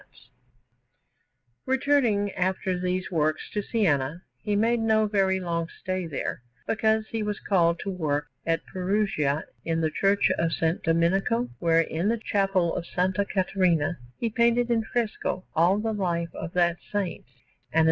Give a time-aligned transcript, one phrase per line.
[1.67, 5.67] Perugia: Gallery 9) Anderson] Returning after these works to Siena, he made no very long
[5.79, 10.77] stay there, because he was called to work at Perugia in the Church of S.
[10.83, 13.11] Domenico, where, in the Chapel of S.
[13.31, 17.23] Caterina, he painted in fresco all the life of that Saint;
[17.71, 17.79] and in S.